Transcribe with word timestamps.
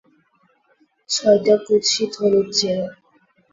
ছয়টা 1.09 1.55
কুৎসিত 1.65 2.11
হলুদ 2.19 2.47
চেয়ার। 2.57 2.89